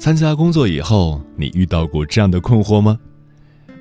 [0.00, 2.98] 参加工作以后，你遇到过这样的困惑吗？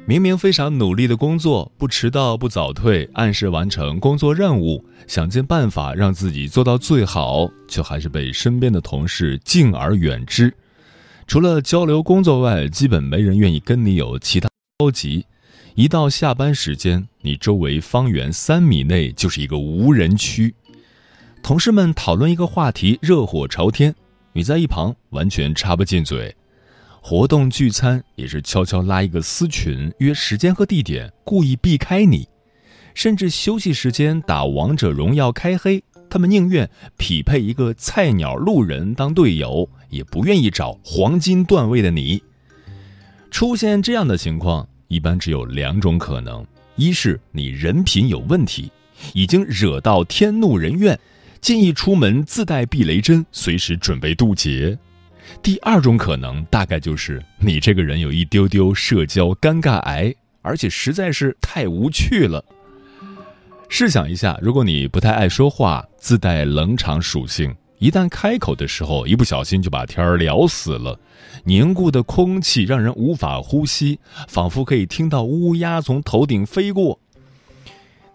[0.06, 10.53] 明明非常努力的工作，不迟到、不早退，按时完成工作任务，想尽办法让自己做到最好，却还是被身边的同事敬而远之。
[11.25, 15.25] 除了交流工作外，基本没人愿意跟你有其他交集。
[15.75, 20.53] 一到下班时间，你周围方圆三米内就是一个无人区。
[21.42, 23.95] 同事们讨论一个话题，热火朝天。
[24.40, 26.34] 你在一旁完全插不进嘴，
[27.02, 32.26] 活动聚餐也是悄悄拉一个私群，约时间和地点，故意避开你。
[32.94, 42.24] 甚至休息时间打王者荣耀开黑，他们宁愿匹配一个菜鸟路人当队友，也不愿意找黄金段位的你。
[43.30, 48.72] 出现这样的情况，一般只有两种可能：一是你人品有问题，
[49.12, 50.98] 已经惹到天怒人怨。
[51.42, 54.78] 建议出门自带避雷针，随时准备渡劫。
[55.42, 62.44] 第二种可能，大概就是你这个人有一丢丢社交尴尬癌，而且实在是太无趣了。
[63.69, 71.00] 试想一下，如果你不太爱说话，自带冷场属性，一旦开口的时候，一不小心就把天儿聊死了，
[71.44, 77.00] 凝固的空气让人无法呼吸，仿佛可以听到乌鸦从头顶飞过。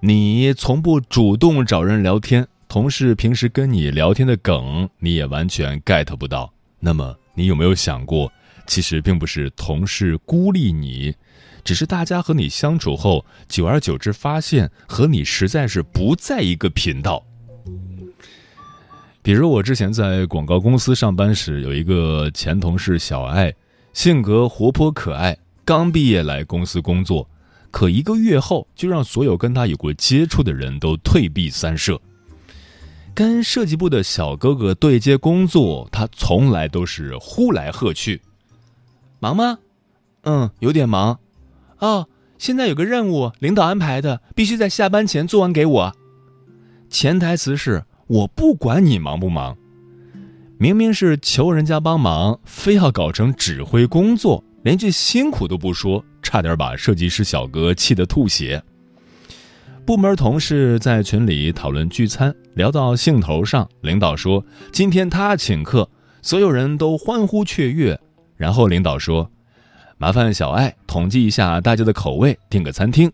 [0.00, 2.48] 你从不主动找人聊天。
[2.74, 6.52] 同事平时跟你聊天的梗，你也完全 get 不到。
[6.80, 8.32] 那么，你有没有想过，
[8.66, 11.14] 其实并不是同事孤立你，
[11.62, 17.24] 只是大家和你相处后，久而久之发现和你实在是不在一个频道。
[19.22, 23.54] 比如我之前在广告公司上班时，有一个前同事小爱，
[23.92, 27.30] 性格活泼可爱，刚毕业来公司工作，
[27.70, 32.02] 可一个月后就让所有跟他有过接触的人都退避三舍。
[33.14, 38.20] 跟设计部的小哥哥对接工作，他从来都是呼来喝去。
[39.20, 39.58] 忙吗？
[40.24, 41.20] 嗯，有点忙。
[41.78, 42.08] 哦，
[42.38, 45.92] 现在有个任务，领导安排的，必须在下班前做完给我。
[46.90, 49.56] 潜台词是我不管你忙不忙。
[50.58, 58.60] 明明是求人家帮忙，非要搞成指挥工作，连句辛苦都不说，差点把设计师小哥气得吐血。
[59.86, 65.90] 部门同事在群里讨论聚餐，聊到兴头上，领导说今天他请客，
[66.22, 68.00] 所有人都欢呼雀跃。
[68.38, 69.30] 然后领导说
[69.98, 73.12] ：“麻烦小爱统计一下大家的口味，订个餐厅。”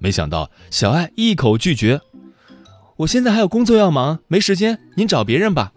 [0.00, 2.00] 没想到小爱一口拒绝
[2.96, 5.74] ：“我现在还有工作要忙，没时间，您找别人吧。”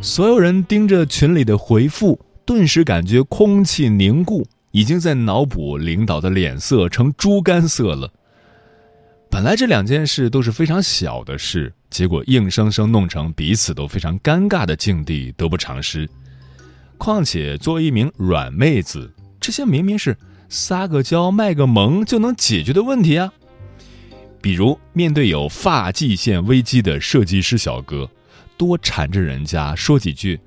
[0.00, 8.10] 所有人盯着群里的回复，顿时感觉空气凝固，已经在脑补领导的脸色成猪肝色了。
[9.32, 16.06] 本来这两件事都是非常小的事，结果硬生生弄成彼此都非常尴尬的境地，得不偿失。
[16.98, 19.10] 况且作为一名软妹子，
[19.40, 20.14] 这些明明是
[20.50, 23.32] 撒个娇、卖个萌就能解决的问题啊。
[24.42, 28.10] 比如面对有发际线危机的设计师小哥，
[28.58, 30.40] 多缠着人家说几句：“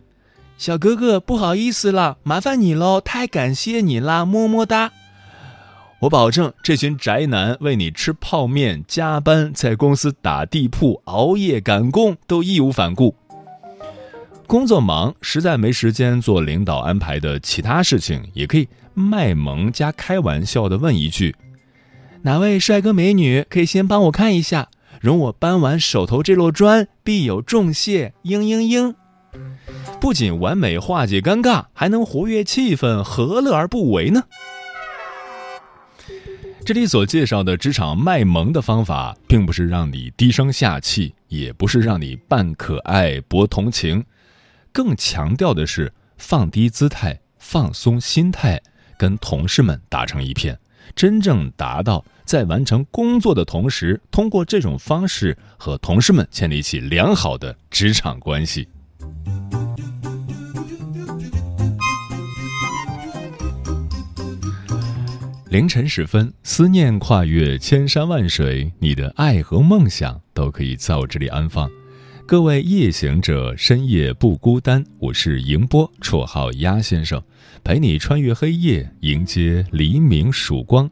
[0.59, 4.91] 小哥哥，不好意思了，麻烦你喽，太感谢你啦，么么哒。”
[6.05, 13.15] 我保证，这群宅男为你吃泡面、加班，在公司打地铺、熬夜赶工，都义无反顾。
[14.45, 21.35] 工作忙，实在没时间做领导安排的其他事情，也可以卖萌加开玩笑的问一句
[22.21, 24.69] ：“哪位帅哥美女可以先帮我看一下？
[25.01, 28.93] 容我搬完手头这摞砖，必有重谢。”嘤嘤嘤！
[29.99, 34.25] 不仅完美化解尴尬，还能活跃气氛，何乐而不为呢？
[36.65, 44.03] 这里所介绍的职场卖萌的方法，并不是让你低声下气，也不是让你扮可爱博同情，
[44.71, 48.59] 更强调的是放低姿态，放松心态，
[48.97, 50.57] 跟同事们打成一片，
[50.95, 58.67] 真正达到在完成工作的同时，通过这种方式和同事们建立起良好的职场关系。
[65.55, 71.71] 凌晨时分，思念跨越千山万水，你的爱和梦想都可以在我这里安放。
[72.27, 74.83] 各位夜行者，深夜不孤单。
[74.99, 77.23] 我是迎波，绰号鸭先生，
[77.63, 80.91] 陪你穿越黑夜，迎接黎明曙光。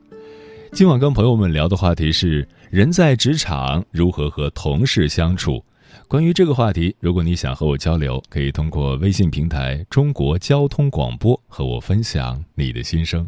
[0.71, 5.61] 今晚跟朋友们聊的话题是：人在职场如何和同事相处。
[6.07, 13.27] 关于这个话题，如果你想和我交流，可以通过微信平台“中国交通广播”和我分享你的心声。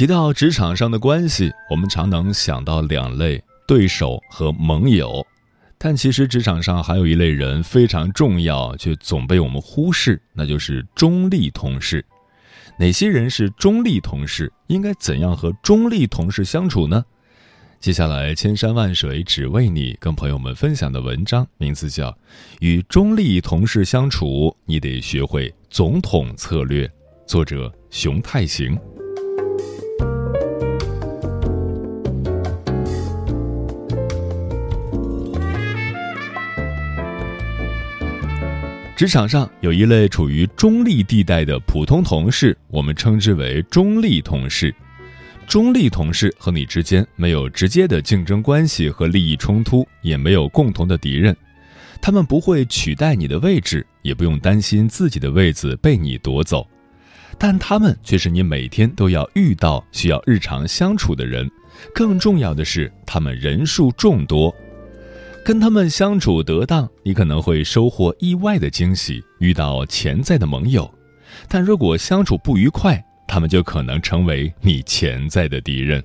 [0.00, 5.26] 提到职场上的关系，我们常能想到两类对手和盟友，
[5.76, 12.02] 但其实职场上还有一类人非常重要，却总被我们忽视，那就是中立同事。
[12.78, 14.50] 哪些人是中立同事？
[14.68, 17.04] 应该怎样和中立同事相处呢？
[17.78, 22.10] 接下来，千山万水只为你，跟朋友们分享的文章名字叫
[22.60, 26.86] 《与中立同事相处，你得学会总统策略》，
[27.26, 28.80] 作者熊太行。
[39.00, 44.74] 职场上有一类处于中立地带的普通同事，我们称之为中立同事。
[45.48, 51.34] 中立同事和你之间没有直接的竞争关系和利益冲突，也没有共同的敌人，
[52.02, 56.68] 他们不会取代你的位置，也不用担心自己的位子被你夺走，
[57.38, 61.50] 但他们却是你每天都要遇到、需要日常相处的人。
[61.94, 64.54] 更重要的是，他们人数众多。
[65.44, 70.84] 跟他们相处得当，你可能会收获意外的惊喜，遇到潜在的盟友；
[71.48, 76.02] 但如果相处不愉快，他们就可能成为你潜在的敌人。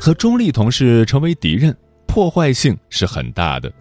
[0.00, 1.74] 和中立同事成为敌人，
[2.06, 3.72] 破坏性是很大的。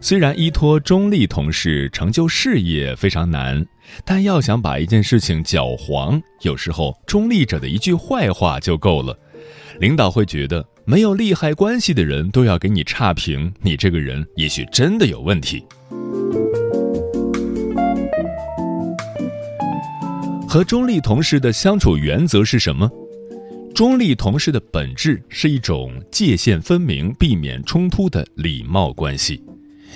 [0.00, 3.66] 虽然依托中立同事成就事业非常难，
[4.04, 9.18] 但要想把一件事情搅黄，有时候中立者的一句坏话就够了。
[9.80, 15.64] 领导会觉得没有利害关系的人都要给你差评，你这个人也许真的有问题。
[20.46, 22.90] 和中立同事的相处原则是什么？
[23.74, 29.42] 中立同事的本质是一种界限分明、避免冲突的礼貌关系。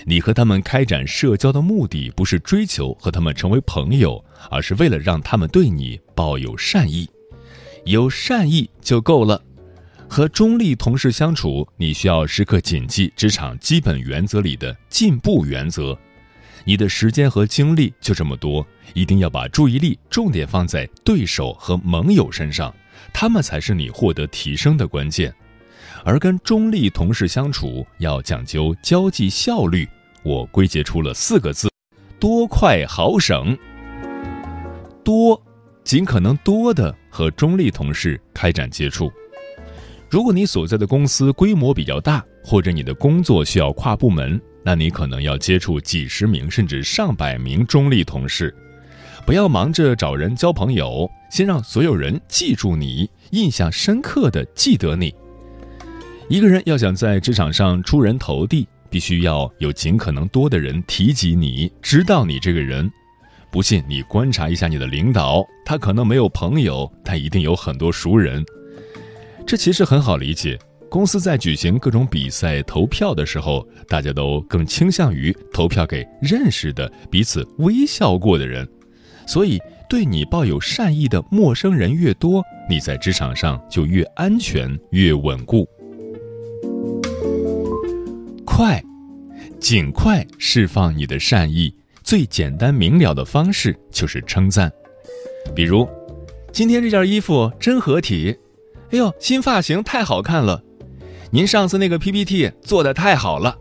[0.07, 7.07] 你和他们开展社交的目的不是追求和他们成为朋友，而是为了让他们对你抱有善意，
[7.85, 9.43] 有善意就够了。
[10.09, 15.97] 和中立同事相处，你需要时刻谨记职场基本原则里的进步原则。
[16.65, 22.75] 你的时间和精力就这么多，一定要把注意力重点放在对手和盟友身上，
[23.13, 25.33] 他们才是你获得提升的关键。
[26.05, 29.89] 而跟中立同事相处要讲究交际效率，
[30.23, 31.71] 我归结出了四个字：
[32.19, 33.57] 多、快、好、省。
[35.05, 35.41] 多，
[35.85, 39.11] 尽可能多的和中立同事开展接触。
[40.11, 48.55] 如果你所在的公司规模比较大，或者你的工作需要跨部门，那你可能要接触几十名甚至上百名中立同事。
[49.27, 55.15] 不要忙着找人交朋友，先让所有人记住你，印象深刻的记得你。
[56.31, 62.91] 一个人要想在职场上出人头地，必须要有尽可能多的人提及你，知道你这个人。
[63.51, 68.43] 不信你观察一下你的领导，他可能没有朋友，但一定有很多熟人。
[69.49, 70.59] 这其实很好理解。
[70.91, 78.69] 公司在举行各种比赛、投票的时候，大家都更倾向于投票给认识的、彼此微笑过的人。
[79.27, 85.67] 所以，对你抱有善意的陌生人越多，你在职场上就越安全、越稳固。
[88.45, 88.83] 快，
[89.59, 91.75] 尽快释放你的善意。
[92.03, 94.71] 最简单明了的方式就是称赞，
[95.55, 95.89] 比如，
[96.53, 98.37] 今天这件衣服真合体。
[98.91, 100.63] 哎呦，新发型太好看了！
[101.31, 103.55] 您上次那个 PPT 做的太好了。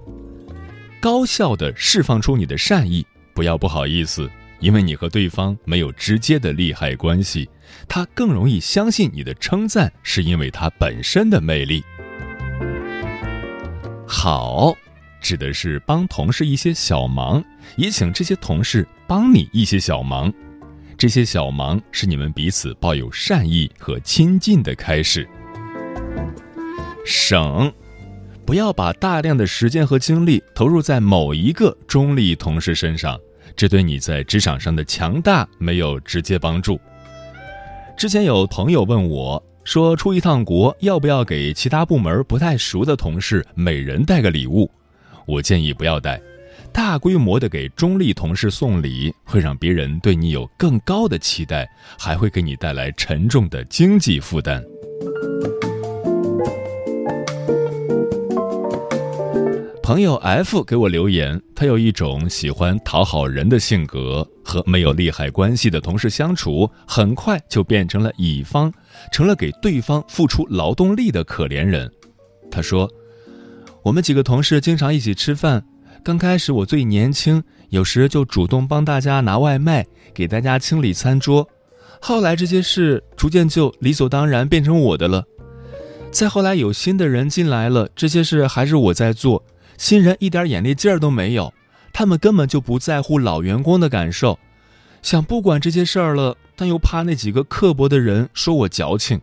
[1.02, 4.30] 高效的释放出你的善意，不要不好意思，
[4.62, 7.50] 因为你和对方没有直接的利害关系，
[7.90, 11.84] 他更容易相信你的称赞是因为他本身的魅力。
[14.08, 14.74] 好，
[15.20, 17.44] 指的是帮同事一些小忙，
[17.76, 20.34] 也请这些同事帮你一些小忙。
[20.98, 25.28] 这些小忙是你们彼此抱有善意和亲近的开始。
[27.06, 27.72] 省，
[28.46, 33.20] 不要把大量的时间和精力投入在某一个中立同事身上，
[33.56, 36.80] 这对你在职场上的强大没有直接帮助。
[37.96, 39.44] 之前有朋友问我。
[39.68, 44.72] 说出一趟国要不要给其他部门不太熟的同事每人带个礼物？
[45.26, 46.22] 我建议不要带，
[46.74, 54.64] 大规模的给中立同事送礼会让别人对你有更高的期待，还会给你带来沉重的经济负担。
[59.82, 68.72] 朋友 F 给我留言，他有一种喜欢讨好人的性格，和没有利害关系的同事相处，很快就变成了乙方，
[69.12, 71.90] 成了给对方付出劳动力的可怜人。
[72.52, 72.90] 他说
[73.82, 75.66] ：“我们几个同事经常一起吃饭，
[76.08, 81.46] 刚开始我最年轻，有时就主动帮大家拿外卖，给大家清理餐桌。
[82.00, 85.26] 后来这些事逐渐就理所当然变成我的了。
[86.10, 89.44] 再后来有新的人进来了，这些事还是我在做。”
[89.78, 91.54] 新人一点眼力劲儿都没有，
[91.92, 94.40] 他们根本就不在乎老员工的感受，
[95.02, 99.20] 想不管这些事儿了，但又怕那几个刻薄的人说我矫情。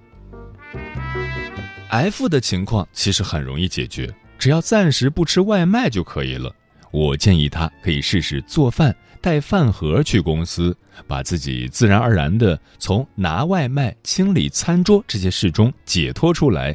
[1.89, 6.55] F 的情况其实很容易解决，只要暂时不吃外卖就可以了。
[6.95, 10.77] 我建议他可以试试做饭，带饭盒去公司，
[11.09, 16.73] 把自己自然而然的从拿外卖、清理餐桌这些事中解脱出来。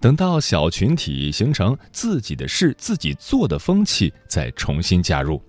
[0.00, 5.42] 等到小群体形成自己的事自己做的风气，再重新加入。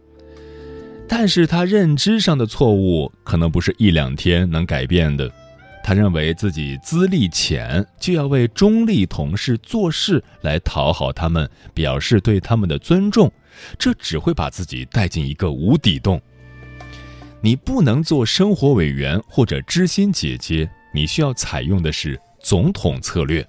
[1.07, 5.31] 但是他认知上的错误可能不是一两天能改变的。
[5.83, 13.31] 他认为自己资历浅，就要为中立同事做事来讨好他们，表示对他们的尊重，
[13.77, 16.21] 这只会把自己带进一个无底洞。
[17.41, 23.47] 你不能做生活委员或者知心姐姐，你需要采用的是总统策略。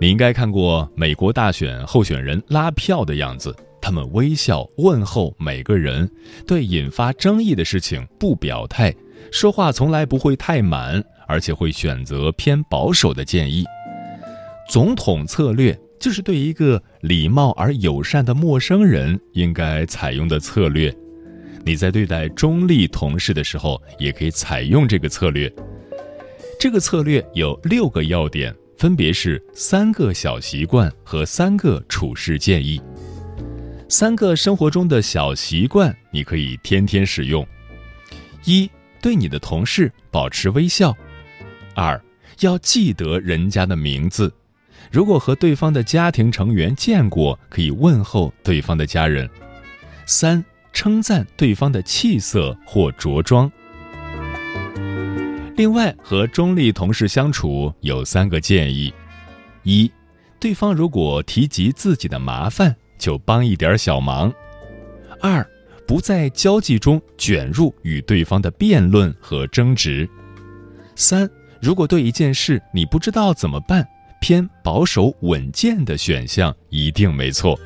[0.00, 6.10] 你应该看过美国大选候选人拉票的样子，他们微笑问候每个人，
[6.46, 8.94] 对引发争议的事情不表态，
[9.30, 13.64] 说话从来不会太满，而且会选择偏保守的建议。
[14.68, 20.94] 总统策略就是对一个礼貌而友善的陌生人应该采用的策略。
[21.64, 25.50] 你在对待中立同事的时候，也可以采用这个策略。
[26.60, 28.54] 这个策略有六个要点。
[28.76, 32.82] 分别是三个小习惯和三个处事建议，
[33.88, 37.46] 三个生活中的小习惯，你可以天天使用。
[38.44, 38.68] 一，
[39.00, 40.94] 对你的同事保持微笑。
[41.74, 41.98] 二，
[42.40, 44.30] 要记得人家的名字。
[44.94, 49.28] 如果和对方的家庭成员见过，可以问候对方的家人。
[50.06, 53.50] 三，称赞对方的气色或着装。
[55.56, 58.94] 另外，和中立同事相处有三个建议：
[59.64, 59.90] 一，
[60.38, 64.30] 对方如果提及自己的麻烦，就帮一点小忙；
[65.20, 65.44] 二，
[65.88, 70.08] 不在交际中卷入与对方的辩论和争执；
[70.94, 71.28] 三，
[71.60, 73.84] 如果对一件事你不知道怎么办，
[74.24, 77.60] 偏保守稳健的选项一定没错。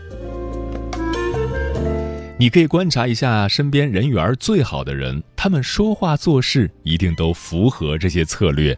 [2.37, 8.77] 你可以观察一下身边人缘最好的人，他们说话做事一定都符合这些策略。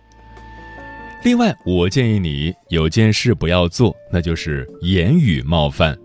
[1.25, 5.96] 另外，我建议你有件事不要做，那就是言语冒犯。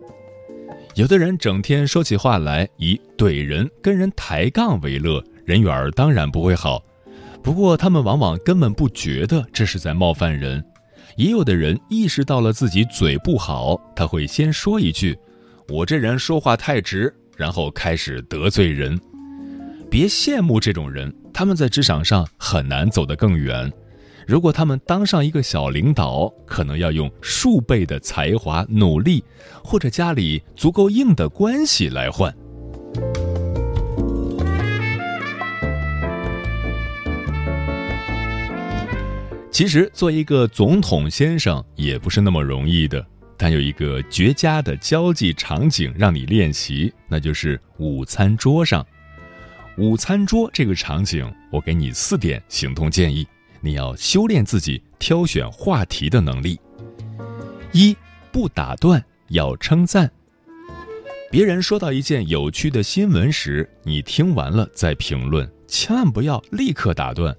[0.93, 6.81] 有的人整天说起话来以怼人、跟人抬杠为乐，人缘当然不会好。
[7.43, 10.63] 不过，他们往往根本不觉得这是在冒犯人。
[11.15, 15.17] 也有的人意识到了自己嘴不好，他会先说一句
[15.69, 18.97] ：“我这人说话太直。”然后开始得罪人，
[19.89, 23.69] 别羡慕这种人，他们在职场上很难走得更远。
[24.25, 29.23] 如果他们当上一个小领导，可能要用数倍的才华、努力，
[29.63, 32.33] 或者家里足够硬的关系来换。
[39.55, 43.07] 其实，做一个总统先生也不是那么容易的。
[43.37, 48.85] 但有一个绝佳的交际场景让你练习，那就是午餐桌上。
[49.77, 53.25] 午餐桌这个场景，我给你四点行动建议，
[53.61, 56.59] 你要修炼自己挑选话题的能力。
[57.71, 57.95] 一，
[58.33, 60.11] 不打断，要称赞。
[61.31, 67.33] 别人说到一件有趣的新闻时，你听完了再评论，千万不要立刻打断。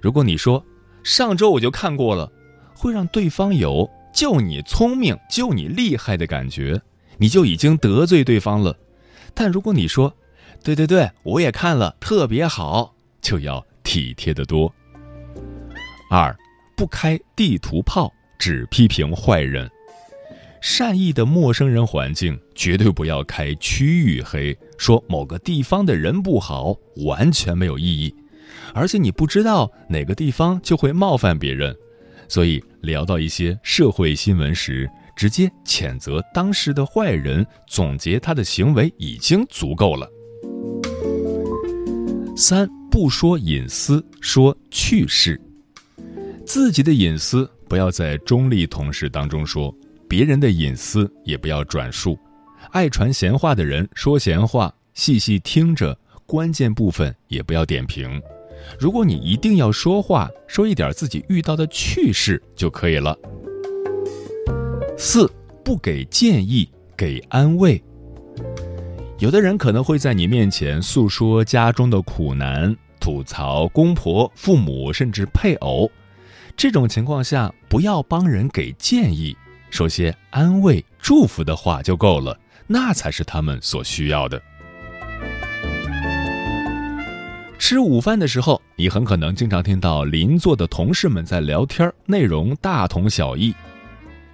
[0.00, 0.64] 如果你说
[1.04, 2.30] 上周我就看过了，
[2.74, 6.80] 会让对方有就你聪明、就你厉害的感觉，
[7.18, 8.76] 你就已经得罪对方了。
[9.34, 10.14] 但如果你说
[10.62, 14.72] 对对对，我也看了，特别好，就要体贴得多。
[16.10, 16.36] 二，
[16.76, 19.68] 不开地图炮，只批评坏人。
[20.60, 28.14] 善意的陌生人环境绝对不要开区域黑，说某个地方的人不好，完全没有意义。
[28.74, 31.76] 而且你不知道哪个地方就会冒犯别人，
[32.28, 40.08] 所以聊到一些社会新闻时，直接谴责当时的坏人，总结他的行为已经足够了。
[42.36, 45.40] 三不说隐私，说趣事。
[46.46, 49.74] 自己的隐私不要在中立同事当中说。
[50.08, 52.18] 别人的隐私也不要转述，
[52.70, 58.20] 爱传闲话的人说闲话，细细听着，关键部分也不要点评。
[58.78, 63.16] 如果你一定要说话，说一点自己遇到的趣事就可以了。
[64.96, 65.30] 四
[65.64, 67.82] 不给建议，给安慰。
[69.18, 75.90] 有的人可能会在你面前诉说家中的苦难，吐槽公婆、父母甚至配偶，
[76.56, 79.36] 这种情况下不要帮人给建议。
[79.70, 84.40] 说些安慰、祝福的话就够了，那才是他们所需要的。
[87.62, 93.54] 吃午饭的时候，你很可能经常听到邻座的同事们在聊天，内容大同小异。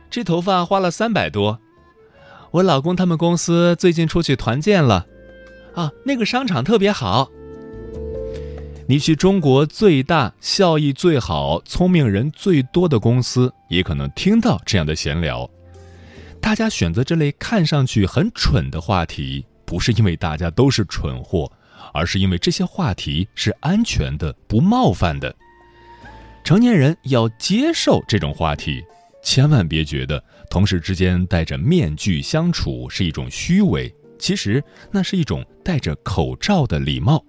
[0.08, 1.60] 这头发花了三百多，
[2.52, 5.06] 我老公他们公司最近出去团建了，
[5.74, 7.28] 啊，那个商场特别好。
[8.86, 15.48] 你去中国最大、效益最好、聪明人最多的公司，也可能听到这样的闲聊。
[16.40, 21.52] 大家选择这类看上去很蠢的话题，不是因为大家都是蠢货，
[21.92, 25.34] 而是因为这些话题是安全的、不冒犯的。
[26.44, 28.82] 成年人要接受这种话题，
[29.22, 37.22] 千万别觉得同事之间戴着面具相处是一种虚伪，其实那是一种戴着口罩的礼貌。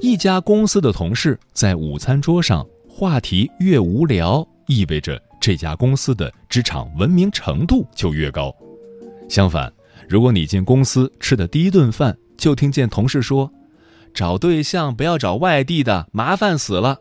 [0.00, 8.54] 一家公司的同事在午餐桌上话题越无聊，意味着这家公司的职场文明程度就越高。
[9.28, 9.72] 相反，
[10.08, 13.52] 如果你进公司吃的第一顿饭就听见同事说
[14.14, 16.98] ：“找对象不要找外地的，麻烦死了。”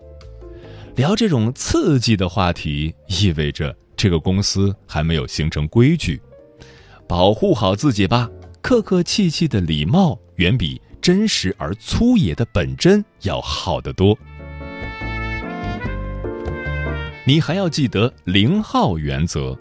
[0.98, 6.22] 聊这种刺激的话题，意味着这个公司还没有形成规矩。
[7.08, 8.30] 保护好自己吧，
[8.62, 10.80] 客客气气的礼貌远比。
[11.02, 14.16] 真实而粗野的本真要好得多。
[17.26, 19.58] 你还要记得零号原则：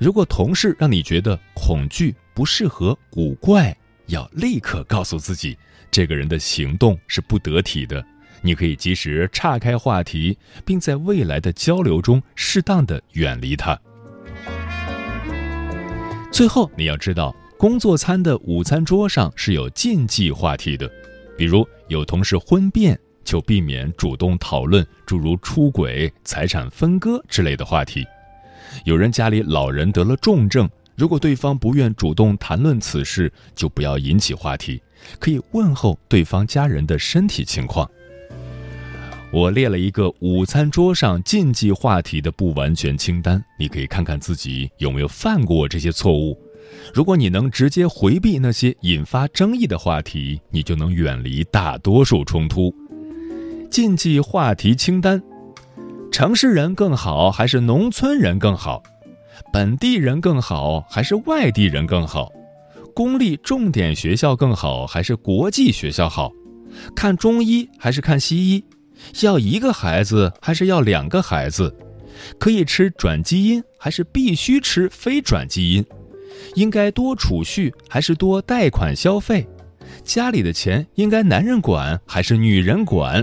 [0.00, 3.76] 如果同事让你觉得恐惧、不适合、古怪，
[4.12, 5.56] 要立刻告诉自己，
[5.90, 8.04] 这个人的行动是不得体的。
[8.42, 13.78] 你可以及时岔开话题，并在未来的交流中适当的远离他。
[16.30, 17.34] 最后，你要知道。
[17.58, 20.90] 工作餐的午餐桌上是有禁忌话题的，
[21.38, 28.02] 比如有同事婚变，就避免主动讨论诸如出轨、财产分割之类的话题；
[28.84, 34.82] 有人家里老人得了重症，如果对方不愿主动谈论此事，就不要引起话题，
[35.18, 37.90] 可以问候对方家人的身体情况。
[39.32, 46.38] 我列了一个午餐桌上禁忌话题的不完全清单，你可以看看自己有没有犯过这些错误。
[46.92, 52.74] 如果你能直接回避那些引发争议的话题，你就能远离大多数冲突。
[53.70, 55.22] 禁忌话题清单：
[56.10, 58.82] 城市人更好还是农村人更好？
[59.52, 62.32] 本地人更好还是外地人更好？
[62.94, 66.32] 公立重点学校更好还是国际学校好？
[66.96, 68.64] 看中医还是看西医？
[69.20, 71.76] 要一个孩子还是要两个孩子？
[72.38, 75.84] 可以吃转基因还是必须吃非转基因？
[76.54, 79.46] 应该多储蓄还是多贷款消费？
[80.02, 83.22] 家里的钱应该男人管还是女人管？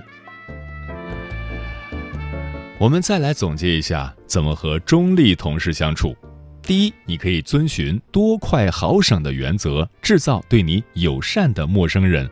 [2.80, 6.16] 我们再来总结一下怎么和中立同事相处。
[6.62, 12.30] 第一，你可以遵循多快好省的原则，制造对你友善的陌生人。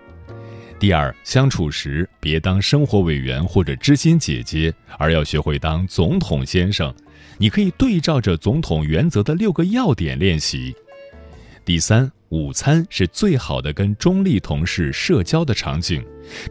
[0.80, 6.96] 第二，相处时别当生活委员或者知心姐姐，而要学会当总统先生。
[7.38, 10.74] 你可以对照着总统原则的六个要点练习。
[11.66, 16.02] 第三，午餐是最好的跟中立同事社交的场景，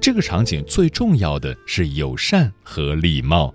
[0.02, 3.54] 这个场景最重要的是友善和礼貌。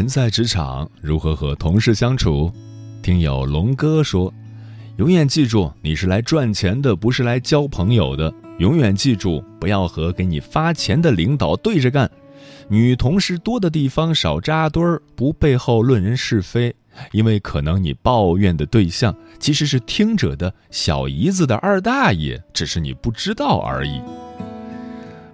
[0.00, 2.50] 人在职场如何和同事相处？
[3.02, 4.32] 听友龙哥说
[4.96, 8.32] ：“永远记住，你是来赚钱的，不是来交朋友的。
[8.60, 12.10] 永远记住，不要和给你发钱的领导对着干。
[12.66, 16.74] 女同事多的地方少扎堆儿，不背后论人是非，
[17.12, 24.00] 因为可能你抱怨的对象其实是听者的小姨子的二大爷，只是你不知道而已。”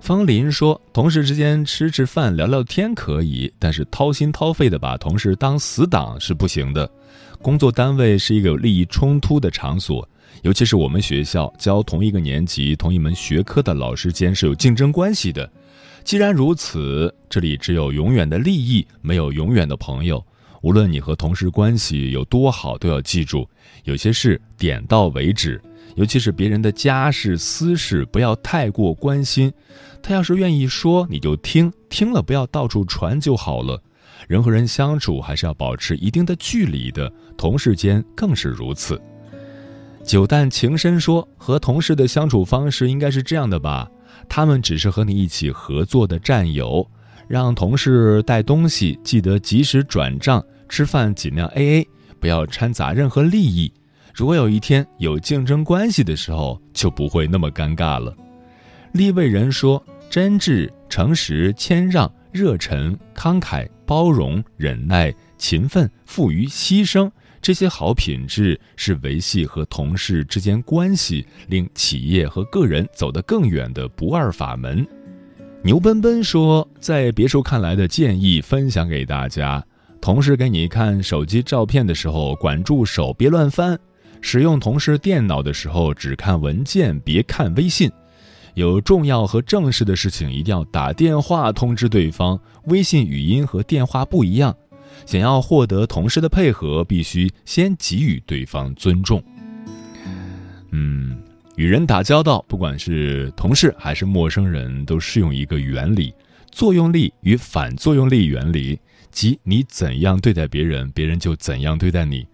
[0.06, 6.88] 方林说：“同事之间吃吃饭、聊聊天可以，但是掏心掏肺的把同事当死党是不行的。
[7.42, 10.08] 工作单位是一个有利益冲突的场所，
[10.42, 15.50] 尤其是我们学校教同一个年级、同一门学科的老师间是有竞争关系的。
[16.04, 20.24] 既然如此，这里只有永远的利益，没有永远的朋友。
[20.62, 23.48] 无论你和同事关系有多好，都要记住，
[23.82, 25.60] 有些事点到为止。”
[25.96, 29.50] 尤其是别人的家事私事，不要太过关心。
[30.06, 33.82] 他要是愿意说，你就听；听了不要到处传就好了。
[34.28, 39.02] 人和人相处还是要保持一定的距离的，同事间更是如此。
[40.04, 43.90] 久淡情深说，和同事的相处方式应该是这样的吧？
[44.28, 46.88] 他们只是和你一起合作的战友，
[47.26, 51.88] 让同事带东西记得及时转账，吃饭尽量 A A，
[52.20, 53.72] 不要掺杂任何利益。
[54.14, 58.14] 如果有一天有竞争关系的时候，就不会那么尴尬了。
[58.92, 59.84] 立位人说
[60.16, 67.10] ：“真挚、诚实、谦让、热忱、慷慨、包容、忍耐、勤奋、富于牺牲，
[67.42, 74.86] 这些好品质是维系和同事之间关系，令企业和个人走得更远的不二法门。”
[75.62, 79.62] 牛奔奔说：“在别处看来的建议分享给大家：
[80.00, 83.78] 同事给你看手机照片的时候，管住手，别乱翻。”
[84.22, 87.92] 使用同事电脑的时候，只看文件，别看微信。
[88.56, 92.40] 有重要和正式的事情，一定要打电话通知对方。
[92.68, 94.56] 微信语音和电话不一样。
[95.04, 99.22] 想要获得同事的配合，必须先给予对方尊重。
[100.70, 101.18] 嗯，
[101.56, 106.14] 与人打交道，不管是同事还是陌生人，都适用一个原理：
[106.50, 112.26] 作用力与反作用力原理，即你怎样对待别人，别人就怎样对待你。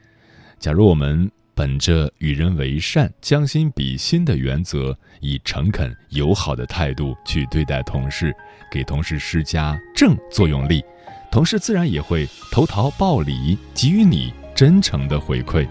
[0.60, 1.28] 假如我们。
[1.54, 8.34] 本着与人为善、将心比心的原则，以诚恳友好的态度去对待同事，
[8.70, 10.82] 给同事施加正作用力，
[11.30, 15.66] 同事自然也会投桃报李，给予你真诚的回馈。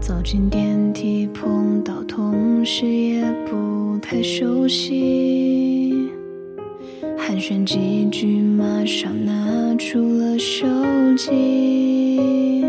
[0.00, 5.67] 走进电梯，碰到同事也不太熟悉。
[7.28, 10.66] 寒暄几句，马上拿出了手
[11.14, 12.64] 机，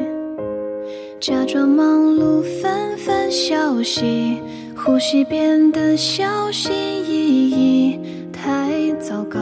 [1.17, 4.38] 假装忙碌翻翻消息，
[4.76, 8.00] 呼吸变得小心翼翼，
[8.34, 9.39] 太糟糕，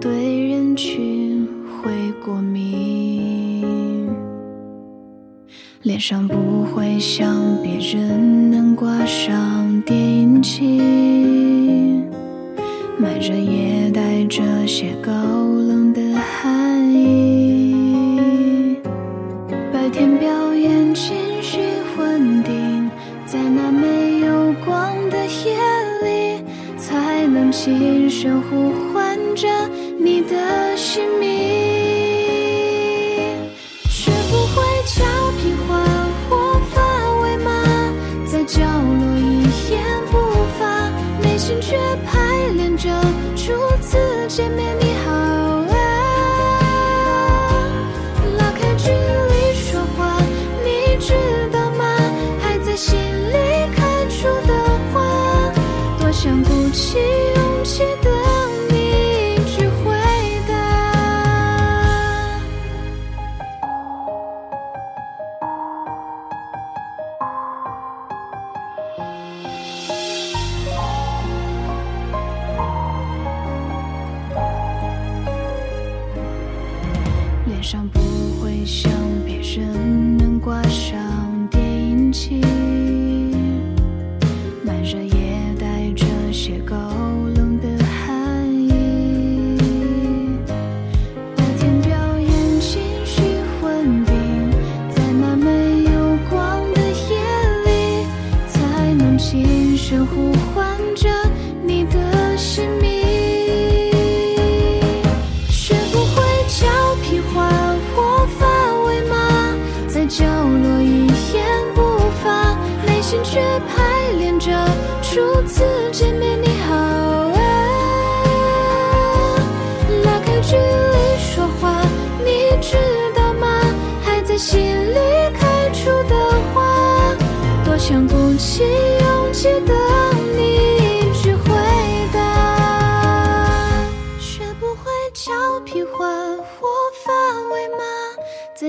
[0.00, 1.92] 对人群会
[2.24, 4.08] 过敏，
[5.82, 10.80] 脸上不会像别人能挂上电影机。
[12.98, 13.79] 埋着也
[14.28, 18.76] 这些高冷的含义。
[19.72, 21.58] 白天表演情绪
[21.98, 22.90] 稳定，
[23.26, 25.56] 在那没有光的夜
[26.02, 26.44] 里，
[26.76, 29.48] 才能轻声呼唤着
[29.98, 31.39] 你的姓名。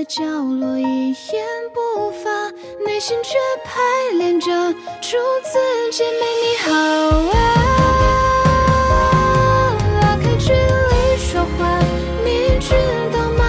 [0.04, 2.50] 角落一言不发，
[2.84, 3.80] 内心却排
[4.16, 4.50] 练着
[5.00, 5.58] 初次
[5.92, 6.72] 见面你好
[7.30, 7.36] 啊。
[10.00, 11.78] 拉开距离说话，
[12.24, 12.74] 你知
[13.12, 13.44] 道吗？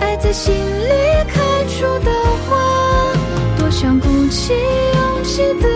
[0.00, 0.92] 爱在心里
[1.26, 2.12] 开出的
[2.48, 3.12] 花，
[3.58, 5.68] 多想鼓起勇气等